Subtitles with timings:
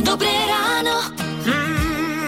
[0.00, 1.12] Dobré ráno.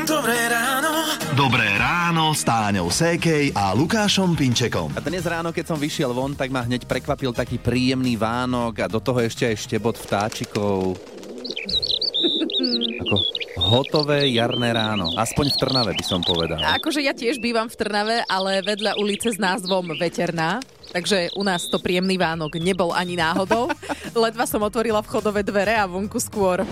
[0.04, 0.92] Dobré ráno.
[1.32, 4.92] Dobré ráno s Táňou Sékej a Lukášom Pinčekom.
[4.92, 8.86] A dnes ráno, keď som vyšiel von, tak ma hneď prekvapil taký príjemný Vánok a
[8.92, 11.00] do toho ešte aj štebot vtáčikov.
[13.08, 13.16] Ako
[13.64, 15.08] hotové jarné ráno.
[15.16, 16.60] Aspoň v Trnave by som povedal.
[16.60, 20.60] Akože ja tiež bývam v Trnave, ale vedľa ulice s názvom Veterná.
[20.92, 23.72] Takže u nás to príjemný Vánok nebol ani náhodou.
[24.14, 26.62] Ledva som otvorila vchodové dvere a vonku skôr.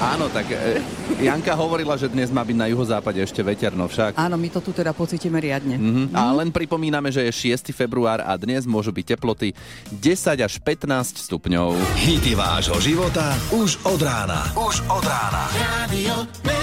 [0.00, 0.80] Áno, tak e,
[1.20, 4.16] Janka hovorila, že dnes má byť na juhozápade ešte veterno však.
[4.16, 5.76] Áno, my to tu teda pocítime riadne.
[5.76, 6.16] Mhm.
[6.16, 7.76] A len pripomíname, že je 6.
[7.76, 9.52] február a dnes môžu byť teploty
[9.92, 11.76] 10 až 15 stupňov.
[12.00, 14.48] Hity vášho života už od rána.
[14.56, 15.44] Už od rána.
[15.84, 16.59] Radio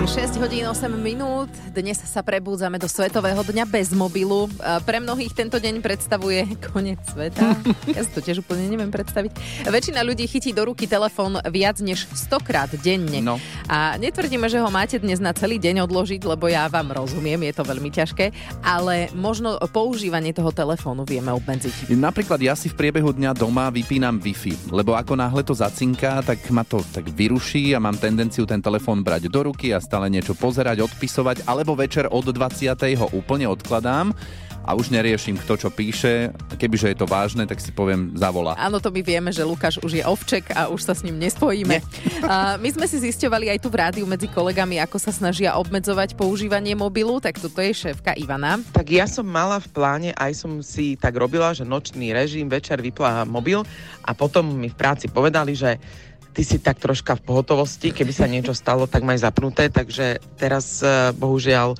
[0.00, 1.52] 6 hodín 8 minút.
[1.76, 4.48] Dnes sa prebúdzame do Svetového dňa bez mobilu.
[4.64, 7.52] A Pre mnohých tento deň predstavuje koniec sveta.
[7.92, 9.36] Ja si to tiež úplne neviem predstaviť.
[9.68, 13.20] Väčšina ľudí chytí do ruky telefón viac než 100 krát denne.
[13.20, 13.36] No.
[13.68, 17.54] A netvrdíme, že ho máte dnes na celý deň odložiť, lebo ja vám rozumiem, je
[17.60, 18.32] to veľmi ťažké,
[18.64, 21.92] ale možno používanie toho telefónu vieme obmedziť.
[21.92, 26.40] Napríklad ja si v priebehu dňa doma vypínam Wi-Fi, lebo ako náhle to zacinká, tak
[26.48, 30.38] ma to tak vyruší a mám tendenciu ten telefón brať do ruky a stále niečo
[30.38, 32.78] pozerať, odpisovať, alebo večer od 20.
[32.94, 34.14] ho úplne odkladám
[34.62, 36.30] a už neriešim, kto čo píše.
[36.54, 38.54] Kebyže je to vážne, tak si poviem zavolá.
[38.54, 41.82] Áno, to my vieme, že Lukáš už je ovček a už sa s ním nespojíme.
[42.22, 46.14] A my sme si zisťovali aj tu v rádiu medzi kolegami, ako sa snažia obmedzovať
[46.14, 48.62] používanie mobilu, tak toto je šéfka Ivana.
[48.70, 52.78] Tak ja som mala v pláne, aj som si tak robila, že nočný režim, večer
[52.78, 53.66] vypla mobil
[54.06, 55.82] a potom mi v práci povedali, že
[56.30, 60.80] ty si tak troška v pohotovosti, keby sa niečo stalo, tak maj zapnuté, takže teraz
[60.82, 61.74] eh, bohužiaľ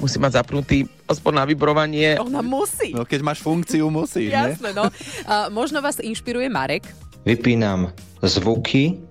[0.00, 2.20] musím mať zapnutý aspoň na vybrovanie.
[2.20, 2.92] Ona musí.
[2.92, 4.52] No keď máš funkciu, musíš, ne?
[4.52, 4.92] Jasné, no.
[5.24, 6.84] A možno vás inšpiruje Marek.
[7.26, 7.90] vypínam
[8.22, 9.02] zvuky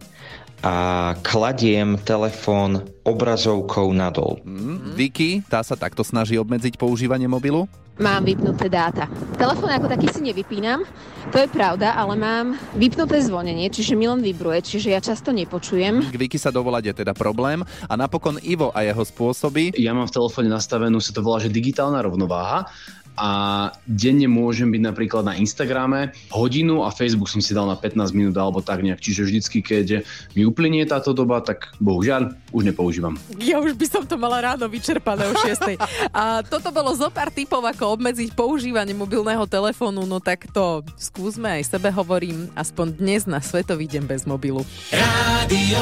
[0.65, 4.41] a kladiem telefón obrazovkou nadol.
[4.41, 4.97] Mm.
[4.97, 7.69] Vicky, tá sa takto snaží obmedziť používanie mobilu.
[7.95, 9.07] Mám vypnuté dáta.
[9.39, 10.83] Telefón ako taký si nevypínam,
[11.31, 16.11] to je pravda, ale mám vypnuté zvonenie, čiže mi len vibruje, čiže ja často nepočujem.
[16.11, 19.71] K Vicky sa dovolať je teda problém a napokon Ivo a jeho spôsoby.
[19.79, 22.67] Ja mám v telefóne nastavenú, sa to volá, že digitálna rovnováha
[23.15, 23.29] a
[23.87, 28.35] denne môžem byť napríklad na Instagrame hodinu a Facebook som si dal na 15 minút
[28.35, 28.99] alebo tak nejak.
[28.99, 33.15] Čiže vždycky, keď mi uplynie táto doba, tak bohužiaľ už nepoužívam.
[33.39, 35.79] Ja už by som to mala ráno vyčerpané o 6.
[36.11, 41.47] A toto bolo zo pár typov, ako obmedziť používanie mobilného telefónu, no tak to skúsme
[41.47, 44.63] aj sebe hovorím, aspoň dnes na Svetový deň bez mobilu.
[44.91, 45.81] Radio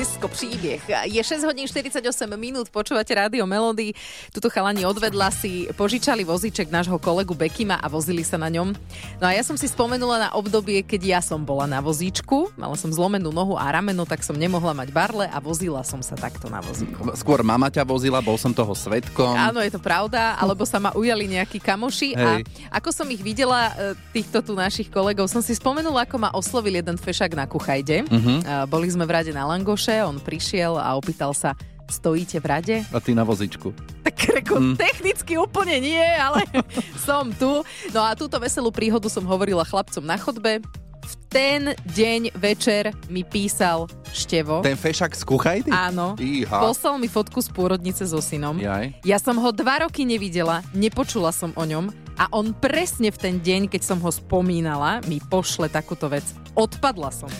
[0.00, 0.80] Disko príbeh.
[1.12, 2.00] Je 6 hodín 48
[2.32, 3.92] minút, počúvate rádio Melody.
[4.32, 8.72] Tuto chalani odvedla si požičali voziček nášho kolegu Bekima a vozili sa na ňom.
[9.20, 12.80] No a ja som si spomenula na obdobie, keď ja som bola na vozíčku, mala
[12.80, 16.48] som zlomenú nohu a rameno, tak som nemohla mať barle a vozila som sa takto
[16.48, 17.12] na vozíku.
[17.12, 19.36] Skôr mama ťa vozila, bol som toho svetkom.
[19.36, 22.48] Áno, je to pravda, alebo sa ma ujali nejakí kamoši a Hej.
[22.72, 26.80] ako som ich videla, e, týchto tu našich kolegov, som si spomenula, ako ma oslovil
[26.80, 28.08] jeden fešák na Kuchajde.
[28.08, 28.64] Uh-huh.
[28.64, 31.58] Boli sme v rade na Langoše, on prišiel a opýtal sa,
[31.90, 32.76] stojíte v rade?
[32.94, 33.74] A ty na vozičku.
[34.06, 34.74] Tak reko, mm.
[34.78, 36.46] technicky úplne nie, ale
[37.06, 37.66] som tu.
[37.90, 40.62] No a túto veselú príhodu som hovorila chlapcom na chodbe.
[41.00, 44.62] V ten deň večer mi písal Števo.
[44.62, 45.70] Ten fešak z kuchajdy?
[45.70, 46.14] Áno.
[46.18, 46.62] Iha.
[46.62, 48.58] Poslal mi fotku z pôrodnice so synom.
[48.58, 48.94] Jaj.
[49.06, 53.36] Ja som ho dva roky nevidela, nepočula som o ňom a on presne v ten
[53.40, 56.26] deň, keď som ho spomínala, mi pošle takúto vec.
[56.52, 57.30] Odpadla som.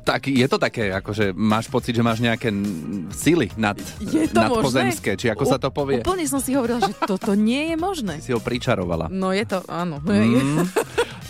[0.00, 2.48] Tak je to také, akože máš pocit, že máš nejaké
[3.12, 6.00] sily nad, Je to nadpozemské, či ako sa to povie.
[6.00, 8.14] Úplne som si hovorila, že toto nie je možné.
[8.24, 9.12] Si ho pričarovala.
[9.12, 10.00] No je to, áno.
[10.00, 10.64] Mm,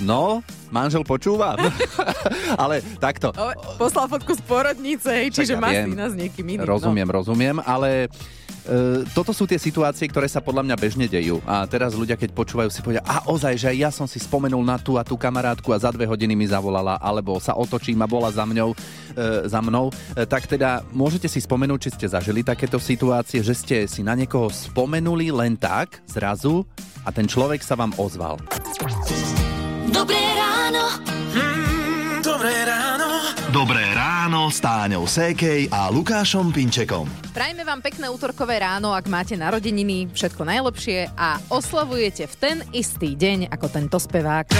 [0.06, 1.58] no, manžel počúva.
[2.62, 3.34] Ale takto.
[3.34, 5.70] O, Poslal fotku z porodnice, hej, čiže ja má
[6.06, 6.62] s niekým iným.
[6.62, 8.06] Rozumiem, rozumiem, ale
[8.66, 11.38] e, toto sú tie situácie, ktoré sa podľa mňa bežne dejú.
[11.44, 14.62] A teraz ľudia, keď počúvajú, si povedia, a ozaj, že aj ja som si spomenul
[14.62, 18.10] na tú a tú kamarátku a za dve hodiny mi zavolala, alebo sa otočím a
[18.10, 19.92] bola za mňou, e, za mnou.
[20.14, 24.14] E, tak teda môžete si spomenúť, či ste zažili takéto situácie, že ste si na
[24.14, 26.64] niekoho spomenuli len tak, zrazu,
[27.04, 28.36] a ten človek sa vám ozval.
[29.90, 30.84] Dobré ráno.
[32.20, 33.08] Dobré ráno.
[33.50, 33.89] Dobré
[34.50, 37.06] ráno s Táňou Sékej a Lukášom Pinčekom.
[37.30, 43.14] Prajme vám pekné útorkové ráno, ak máte narodeniny, všetko najlepšie a oslavujete v ten istý
[43.14, 44.50] deň ako tento spevák.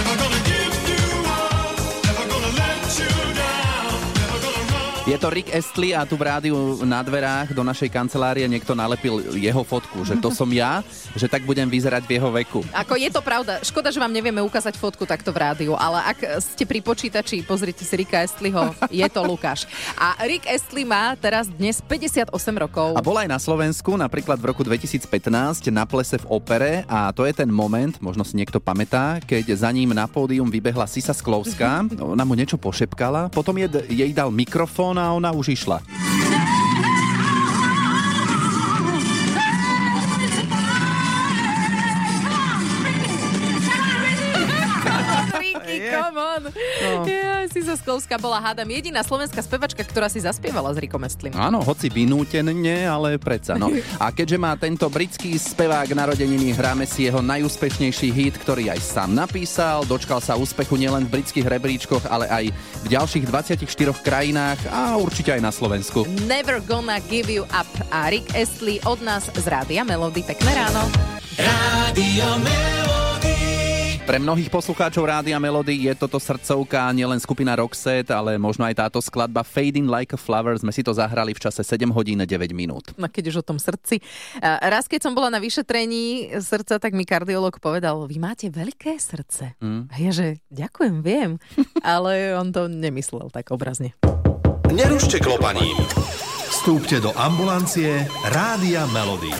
[5.01, 6.53] Je to Rick Astley a tu v rádiu
[6.85, 10.85] na dverách do našej kancelárie niekto nalepil jeho fotku, že to som ja,
[11.17, 12.61] že tak budem vyzerať v jeho veku.
[12.69, 13.57] Ako je to pravda.
[13.65, 17.81] Škoda, že vám nevieme ukázať fotku takto v rádiu, ale ak ste pri počítači, pozrite
[17.81, 19.65] si Ricka Astleyho, je to Lukáš.
[19.97, 22.29] A Rick Astley má teraz dnes 58
[22.61, 22.93] rokov.
[22.93, 25.01] A bol aj na Slovensku, napríklad v roku 2015
[25.73, 29.73] na plese v opere a to je ten moment, možno si niekto pamätá, keď za
[29.73, 35.13] ním na pódium vybehla Sisa Sklovská, ona mu niečo pošepkala, potom jej dal mikrofón a
[35.13, 35.79] ona už išla.
[45.81, 46.41] Ricky, come on.
[46.81, 47.05] No.
[47.09, 51.33] Ja, Sisa Sklovská bola, hádam, jediná slovenská spevačka, ktorá si zaspievala s Rickom Astlym.
[51.33, 52.53] Áno, hoci vynútene,
[52.85, 53.57] ale predsa.
[53.57, 53.73] No.
[53.97, 59.09] A keďže má tento britský spevák narodeniny, hráme si jeho najúspešnejší hit, ktorý aj sám
[59.17, 59.83] napísal.
[59.89, 62.45] Dočkal sa úspechu nielen v britských rebríčkoch, ale aj
[62.85, 63.65] v ďalších 24
[64.05, 66.05] krajinách a určite aj na Slovensku.
[66.29, 67.69] Never gonna give you up.
[67.89, 70.21] A Rick Astley od nás z Rádia Melody.
[70.21, 70.85] Pekné ráno.
[71.39, 73.10] Rádio Melody.
[74.11, 78.99] Pre mnohých poslucháčov Rádia Melody je toto srdcovka nielen skupina Roxette, ale možno aj táto
[78.99, 80.51] skladba Fading Like a Flower.
[80.59, 82.91] Sme si to zahrali v čase 7 hodín 9 minút.
[82.99, 84.03] No keď už o tom srdci.
[84.43, 89.55] Raz, keď som bola na vyšetrení srdca, tak mi kardiolog povedal, vy máte veľké srdce.
[89.63, 89.87] Mm.
[89.87, 91.39] A ja, že ďakujem, viem.
[91.79, 93.95] Ale on to nemyslel tak obrazne.
[94.67, 95.79] Nerušte klopaním.
[96.51, 99.31] Vstúpte do ambulancie Rádia Melody.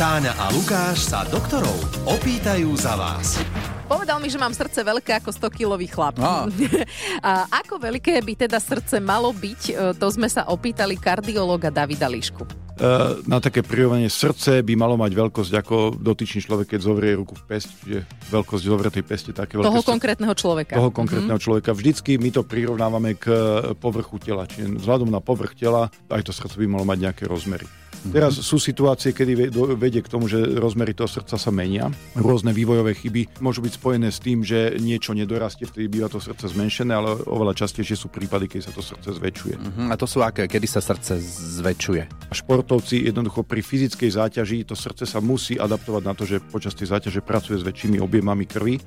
[0.00, 3.44] Táňa a Lukáš sa doktorov opýtajú za vás.
[3.86, 6.18] Povedal mi, že mám srdce veľké ako 100-kilový chlap.
[6.18, 6.50] Á.
[7.22, 12.10] A ako veľké by teda srdce malo byť, e, to sme sa opýtali kardiológa Davida
[12.10, 12.42] Lišku.
[12.42, 12.82] E,
[13.30, 17.46] na také prirovnanie srdce by malo mať veľkosť ako dotyčný človek, keď zovrie ruku v
[17.46, 20.74] pest, čiže veľkosť zovretej peste, také veľké Toho srdce- konkrétneho človeka.
[20.74, 21.70] toho konkrétneho človeka.
[21.70, 23.30] Vždycky my to prirovnávame k
[23.78, 27.70] povrchu tela, čiže vzhľadom na povrch tela aj to srdce by malo mať nejaké rozmery.
[28.06, 31.90] Teraz sú situácie, kedy vedie k tomu, že rozmery toho srdca sa menia.
[32.14, 36.54] Rôzne vývojové chyby môžu byť spojené s tým, že niečo nedorastie, vtedy býva to srdce
[36.54, 39.54] zmenšené, ale oveľa častejšie sú prípady, keď sa to srdce zväčšuje.
[39.58, 40.46] Mhm, A to sú aké?
[40.46, 41.18] Kedy sa srdce
[41.62, 42.30] zväčšuje?
[42.30, 46.94] Športovci jednoducho pri fyzickej záťaži to srdce sa musí adaptovať na to, že počas tej
[46.94, 48.78] záťaže pracuje s väčšími objemami krvi,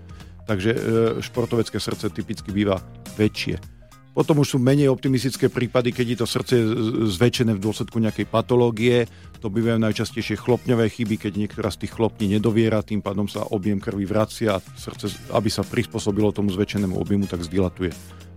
[0.47, 0.79] takže e,
[1.19, 2.79] športovecké srdce typicky býva
[3.19, 3.78] väčšie.
[4.09, 6.55] Potom už sú menej optimistické prípady, keď je to srdce
[7.13, 9.07] zväčšené v dôsledku nejakej patológie.
[9.39, 13.79] To bývajú najčastejšie chlopňové chyby, keď niektorá z tých chlopní nedoviera, tým pádom sa objem
[13.79, 17.93] krvi vracia a srdce, aby sa prispôsobilo tomu zväčšenému objemu, tak zdilatuje,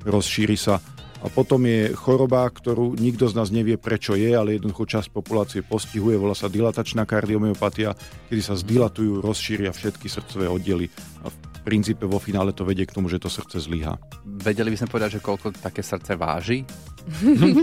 [0.07, 0.79] rozšíri sa.
[1.23, 5.63] A potom je choroba, ktorú nikto z nás nevie, prečo je, ale jednoducho časť populácie
[5.63, 7.95] postihuje, volá sa dilatačná kardiomyopatia,
[8.27, 10.91] kedy sa zdilatujú, rozšíria všetky srdcové oddiely.
[11.23, 11.31] A
[11.63, 13.97] princípe vo finále to vedie k tomu, že to srdce zlyhá.
[14.27, 16.67] Vedeli by sme povedať, že koľko také srdce váži?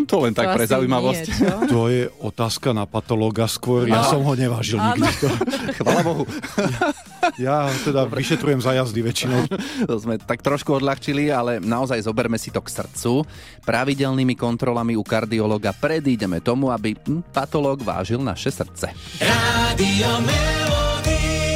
[0.07, 1.25] to len tak To pre zaujímavosť.
[1.27, 1.51] nie?
[1.71, 3.87] To je otázka na patológa skôr.
[3.87, 5.07] Ja som ho nevážil nikdy.
[5.79, 6.23] Chvala Bohu.
[7.39, 9.47] Ja teda vyšetrujem za jazdy väčšinou.
[9.87, 13.23] To sme tak trošku odľahčili, ale naozaj zoberme si to k srdcu.
[13.63, 18.91] Pravidelnými kontrolami u kardiologa predídeme tomu, aby hm, patológ vážil naše srdce.
[19.23, 21.48] Rádio Melody.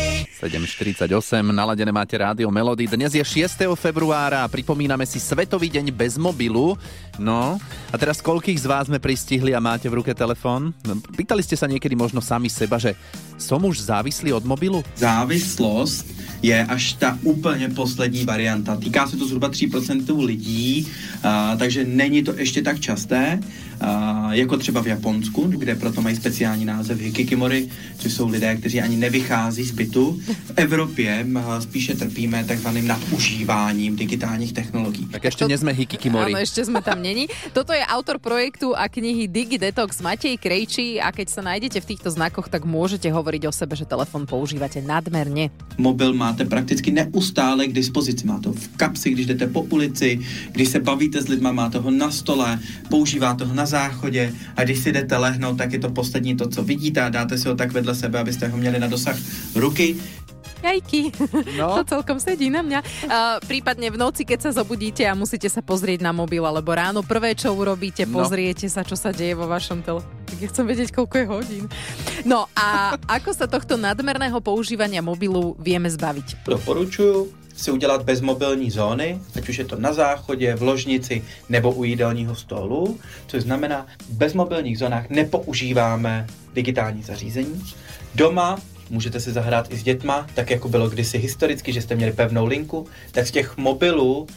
[0.44, 2.84] 7.48, naladené máte rádio Melody.
[2.84, 3.64] Dnes je 6.
[3.80, 6.76] februára a pripomíname si Svetový deň bez mobilu.
[7.16, 7.56] No,
[7.88, 10.76] a teraz koľkých z vás sme pristihli a máte v ruke telefón?
[10.84, 12.92] No, Pýtali ste sa niekedy možno sami seba, že
[13.44, 14.80] som už závislý od mobilu?
[14.96, 16.08] Závislost
[16.44, 18.76] je až ta úplně poslední varianta.
[18.76, 20.88] Týká se to zhruba 3% lidí,
[21.24, 23.40] a, takže není to ještě tak časté,
[23.80, 27.68] a, jako třeba v Japonsku, kde proto mají speciální název hikikimori,
[28.00, 30.20] což jsou lidé, kteří ani nevychází z bytu.
[30.28, 31.26] V Evropě
[31.60, 35.08] spíše trpíme takzvaným nadužíváním digitálních technologií.
[35.16, 36.36] Tak ešte nie sme hikikimori.
[36.36, 37.32] Áno, ešte sme tam není.
[37.56, 41.88] Toto je autor projektu a knihy Digi Detox Matej Krejčí a keď sa nájdete v
[41.96, 45.50] týchto znakoch, tak môžete hovoriť o sebe, že telefon používate nadmerne.
[45.78, 48.28] Mobil máte prakticky neustále k dispozici.
[48.28, 50.20] Máte ho v kapsi, když jdete po ulici,
[50.52, 52.60] když se bavíte s lidma, máte ho na stole,
[52.90, 56.64] používáte ho na záchodě a když si jdete lehnout, tak je to poslední to, co
[56.64, 59.18] vidíte a dáte si ho tak vedle sebe, abyste ho měli na dosah
[59.56, 59.96] ruky.
[60.64, 61.12] Jajky,
[61.60, 61.76] No.
[61.78, 62.80] to celkom sedí na mňa.
[63.04, 67.04] Uh, prípadne v noci, keď sa zobudíte a musíte sa pozrieť na mobil, alebo ráno
[67.04, 68.24] prvé, čo urobíte, No.
[68.24, 70.00] pozriete sa, čo sa deje vo vašom tele.
[70.26, 71.64] Tak ja chcem vedieť, koľko je hodín.
[72.24, 76.48] No a ako sa tohto nadmerného používania mobilu vieme zbaviť?
[76.48, 81.84] Doporučuju si udělat bezmobilní zóny, ať už je to na záchodě, v ložnici nebo u
[81.84, 87.62] jídelního stolu, což znamená, v bezmobilních zónách nepoužíváme digitální zařízení.
[88.16, 88.58] Doma
[88.90, 92.46] můžete si zahrát i s dětma, tak jako bylo kdysi historicky, že jste měli pevnou
[92.46, 94.28] linku, tak z těch mobilů uh,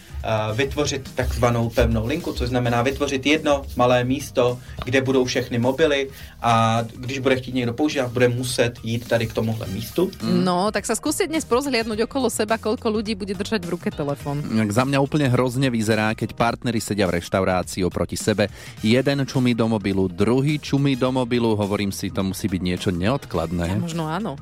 [0.56, 6.08] vytvořit takzvanou pevnou linku, což znamená vytvořit jedno malé místo, kde budou všechny mobily
[6.42, 10.10] a když bude chtít někdo používat, bude muset jít tady k tomuhle místu.
[10.22, 14.44] No, tak sa skúste dnes rozhliadnúť okolo seba, koľko ľudí bude držať v ruke telefón.
[14.44, 18.48] Jak za mňa úplne hrozne vyzerá, keď partneri sedia v reštaurácii oproti sebe.
[18.84, 21.56] Jeden čumí do mobilu, druhý čumí do mobilu.
[21.56, 23.80] Hovorím si, to musí byť niečo neodkladné.
[23.80, 24.35] Možno áno.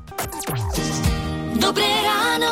[1.55, 2.51] Dobré ráno.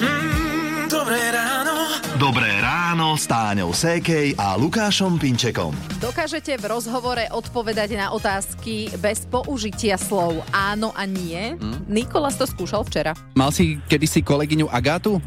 [0.00, 1.74] Mm, dobré ráno.
[2.14, 5.74] Dobré ráno s Táňou Sékej a Lukášom Pinčekom.
[5.98, 11.58] Dokážete v rozhovore odpovedať na otázky bez použitia slov áno a nie?
[11.58, 11.90] Hm?
[11.90, 13.12] Nikolas to skúšal včera.
[13.34, 15.18] Mal si kedysi kolegyňu Agátu?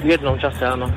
[0.00, 0.88] V jednom čase áno.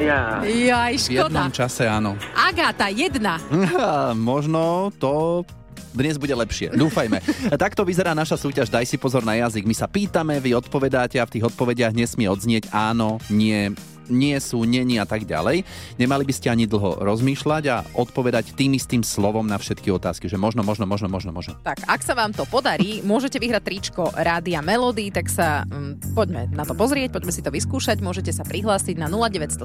[0.00, 0.40] Ja.
[0.40, 1.52] Jaj, V jednom škoda.
[1.52, 2.16] čase áno.
[2.32, 3.36] Agáta, jedna.
[4.16, 5.44] Možno to
[5.94, 6.74] dnes bude lepšie.
[6.74, 7.18] Dúfajme.
[7.64, 9.66] Takto vyzerá naša súťaž Daj si pozor na jazyk.
[9.66, 13.74] My sa pýtame, vy odpovedáte a v tých odpovediach nesmie odznieť áno, nie,
[14.10, 15.64] nie sú, není a tak ďalej.
[15.96, 20.36] Nemali by ste ani dlho rozmýšľať a odpovedať tým istým slovom na všetky otázky, že
[20.36, 21.56] možno, možno, možno, možno, možno.
[21.62, 26.50] Tak, ak sa vám to podarí, môžete vyhrať tričko Rádia Melody, tak sa mm, poďme
[26.50, 28.02] na to pozrieť, poďme si to vyskúšať.
[28.02, 29.62] Môžete sa prihlásiť na 0917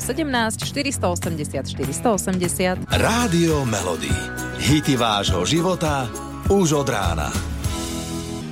[0.62, 2.86] 480 480.
[2.94, 4.14] Rádio Melody.
[4.62, 6.08] Hity vášho života
[6.48, 7.55] už od rána.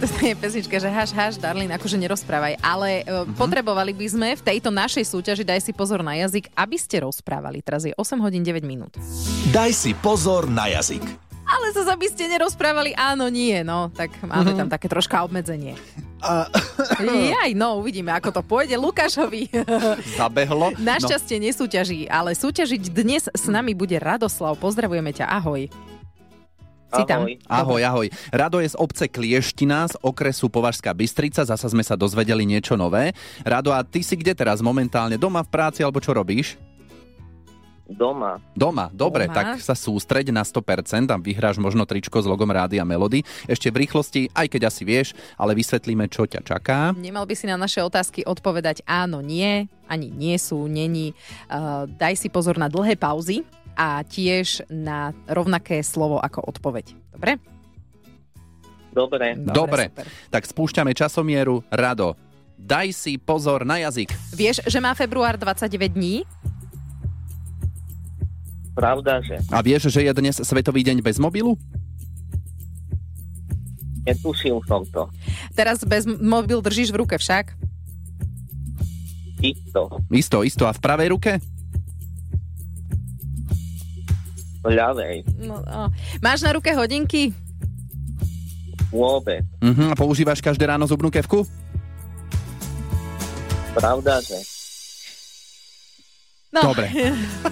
[0.04, 2.60] To je pesnička, že haš, haš, darling, akože nerozprávaj.
[2.60, 6.76] Ale uh, potrebovali by sme v tejto našej súťaži, daj si pozor na jazyk, aby
[6.76, 7.64] ste rozprávali.
[7.64, 9.00] Teraz je 8 hodín 9 minút.
[9.56, 11.08] Daj si pozor na jazyk.
[11.44, 13.92] Ale zase, aby ste nerozprávali áno, nie, no.
[13.96, 15.80] Tak máme tam také troška obmedzenie.
[17.36, 19.52] Jaj, no, uvidíme, ako to pôjde Lukášovi.
[20.20, 20.72] Zabehlo.
[20.80, 24.56] Našťastie nesúťaží, ale súťažiť dnes s nami bude Radoslav.
[24.60, 25.68] Pozdravujeme ťa, ahoj.
[26.94, 27.26] Si tam?
[27.50, 28.08] Ahoj, ahoj.
[28.30, 31.42] Rado je z obce Klieština z okresu Považská Bystrica.
[31.42, 33.18] Zasa sme sa dozvedeli niečo nové.
[33.42, 35.18] Rado, a ty si kde teraz momentálne?
[35.18, 36.62] Doma v práci alebo čo robíš?
[37.84, 38.40] Doma.
[38.56, 39.36] Doma, dobre, Doma.
[39.36, 43.28] tak sa sústreď na 100% a vyhráš možno tričko s logom Rádia Melody.
[43.44, 46.96] Ešte v rýchlosti, aj keď asi vieš, ale vysvetlíme, čo ťa čaká.
[46.96, 51.12] Nemal by si na naše otázky odpovedať áno, nie, ani nie sú, není.
[51.52, 56.94] Uh, daj si pozor na dlhé pauzy a tiež na rovnaké slovo ako odpoveď.
[57.14, 57.32] Dobre?
[58.94, 59.28] Dobre.
[59.38, 59.84] Dobre,
[60.30, 61.66] tak spúšťame časomieru.
[61.74, 62.14] Rado,
[62.62, 64.14] daj si pozor na jazyk.
[64.38, 66.22] Vieš, že má február 29 dní?
[68.74, 71.58] Pravda, že A vieš, že je dnes Svetový deň bez mobilu?
[74.04, 75.08] netušil som to.
[75.56, 77.56] Teraz bez mobil držíš v ruke však?
[79.44, 80.00] Isto.
[80.12, 80.64] Isto, isto.
[80.68, 81.32] A v pravej ruke?
[84.64, 85.28] Ľavej.
[85.44, 85.92] No, no.
[86.24, 87.36] Máš na ruke hodinky?
[88.94, 89.44] Vôbec.
[89.60, 91.44] Mhm, a používaš každé ráno zubnú kevku?
[93.74, 94.38] Pravda, že
[96.54, 96.70] No.
[96.70, 96.86] Dobre.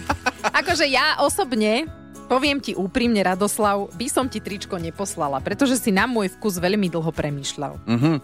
[0.62, 1.90] akože ja osobne,
[2.30, 6.86] poviem ti úprimne, Radoslav, by som ti tričko neposlala, pretože si na môj vkus veľmi
[6.86, 7.82] dlho premýšľal.
[7.90, 8.22] Mhm.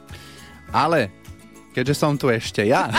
[0.69, 1.09] Ale,
[1.73, 2.93] keďže som tu ešte ja,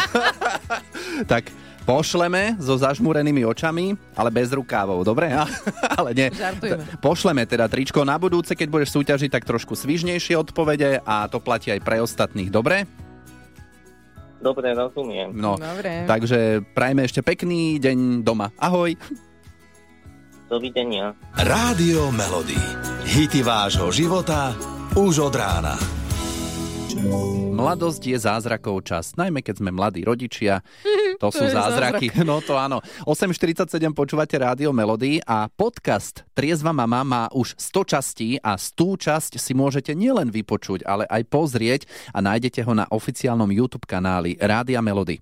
[1.32, 1.54] tak
[1.88, 5.32] pošleme so zažmúrenými očami, ale bez rukávov, dobre?
[5.98, 6.28] ale nie.
[6.28, 6.84] Žartujeme.
[7.00, 11.72] Pošleme teda tričko na budúce, keď budeš súťažiť, tak trošku svižnejšie odpovede a to platí
[11.72, 12.84] aj pre ostatných, dobre?
[14.38, 15.34] dobre rozumiem.
[15.34, 16.06] No, Dobre.
[16.06, 18.54] takže prajme ešte pekný deň doma.
[18.54, 18.94] Ahoj.
[20.46, 21.12] Dovidenia.
[21.34, 22.56] Rádio Melody.
[23.02, 24.54] Hity vášho života
[24.94, 25.74] už od rána.
[27.54, 30.62] Mladosť je zázrakov čas, najmä keď sme mladí rodičia.
[31.22, 32.08] To, To sú zázraky.
[32.24, 32.80] No to áno.
[33.04, 39.32] 8.47 počúvate Rádio Melody a podcast Triezva mama má už 100 častí a 100 časť
[39.36, 41.84] si môžete nielen vypočuť, ale aj pozrieť
[42.16, 45.20] a nájdete ho na oficiálnom YouTube kanáli Rádia Melody.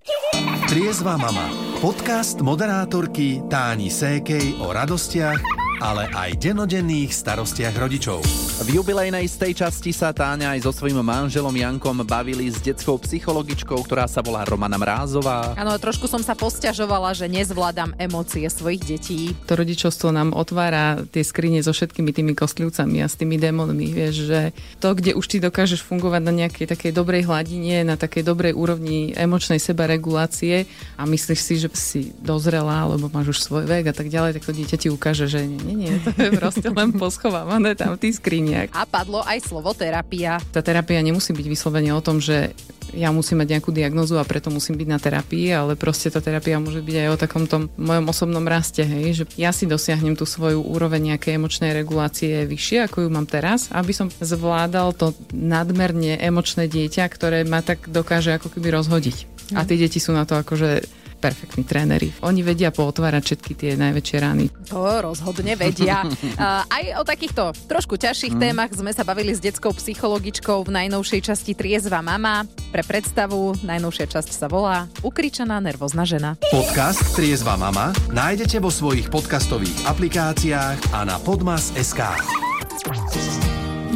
[0.71, 1.51] Triezva mama.
[1.83, 8.25] Podcast moderátorky Táni Sékej o radostiach, ale aj denodenných starostiach rodičov.
[8.65, 12.97] V jubilejnej z tej časti sa Táňa aj so svojím manželom Jankom bavili s detskou
[12.97, 15.53] psychologičkou, ktorá sa volá Romana Mrázová.
[15.53, 19.37] Áno, trošku som sa posťažovala, že nezvládam emócie svojich detí.
[19.45, 23.93] To rodičovstvo nám otvára tie skrine so všetkými tými kostlivcami a s tými démonmi.
[23.93, 24.39] Vieš, že
[24.81, 29.13] to, kde už ty dokážeš fungovať na nejakej takej dobrej hladine, na takej dobrej úrovni
[29.13, 30.65] emočnej sebaregulácie
[30.97, 34.49] a myslíš si, že si dozrela, alebo máš už svoj vek a tak ďalej, tak
[34.49, 38.23] to dieťa ti ukáže, že nie, nie, to je proste len poschovávané tam v tých
[38.23, 38.71] skriniach.
[38.71, 40.39] A padlo aj slovo terapia.
[40.55, 42.55] Tá terapia nemusí byť vyslovene o tom, že
[42.95, 46.55] ja musím mať nejakú diagnozu a preto musím byť na terapii, ale proste tá terapia
[46.61, 50.23] môže byť aj o takom tom mojom osobnom raste, hej, že ja si dosiahnem tú
[50.23, 56.15] svoju úroveň nejakej emočnej regulácie vyššie, ako ju mám teraz, aby som zvládal to nadmerne
[56.15, 59.35] emočné dieťa, ktoré ma tak dokáže ako keby rozhodiť.
[59.55, 62.13] A tie deti sú na to akože perfektní tréneri.
[62.21, 64.45] Oni vedia pootvárať všetky tie najväčšie rány.
[64.69, 66.05] To rozhodne vedia.
[66.77, 68.41] Aj o takýchto trošku ťažších Mm.
[68.43, 72.45] témach sme sa bavili s detskou psychologičkou v najnovšej časti Triezva mama.
[72.69, 76.37] Pre predstavu, najnovšia časť sa volá Ukričaná nervózna žena.
[76.53, 82.01] Podcast Triezva mama nájdete vo svojich podcastových aplikáciách a na podmas.sk.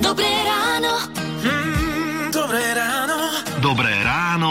[0.02, 0.94] Dobré ráno.
[2.32, 3.18] Dobré ráno.
[3.62, 3.91] Dobré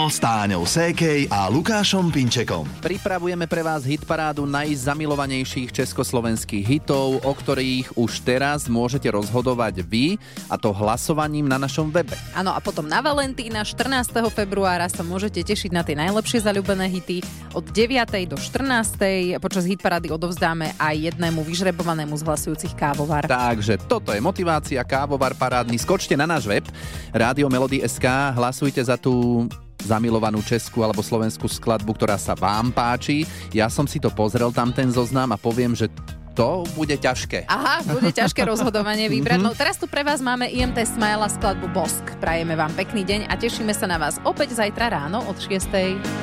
[0.01, 2.65] ráno s Táňou Sékej a Lukášom Pinčekom.
[2.81, 10.17] Pripravujeme pre vás hitparádu najzamilovanejších československých hitov, o ktorých už teraz môžete rozhodovať vy,
[10.49, 12.17] a to hlasovaním na našom webe.
[12.33, 14.09] Áno, a potom na Valentína 14.
[14.33, 17.21] februára sa môžete tešiť na tie najlepšie zaľúbené hity.
[17.53, 18.25] Od 9.
[18.25, 19.37] do 14.
[19.37, 23.29] počas hitparády odovzdáme aj jednému vyžrebovanému z hlasujúcich kávovar.
[23.29, 25.77] Takže toto je motivácia, kávovar parádny.
[25.77, 26.65] Skočte na náš web
[27.13, 29.45] Radio Melody SK, hlasujte za tú
[29.83, 33.25] zamilovanú českú alebo slovenskú skladbu, ktorá sa vám páči.
[33.51, 35.89] Ja som si to pozrel, tam ten zoznam a poviem, že
[36.31, 37.45] to bude ťažké.
[37.51, 39.39] Aha, bude ťažké rozhodovanie vybrať.
[39.39, 39.45] Mhm.
[39.45, 42.03] No teraz tu pre vás máme IMT Smile a skladbu Bosk.
[42.23, 46.19] Prajeme vám pekný deň a tešíme sa na vás opäť zajtra ráno od 6.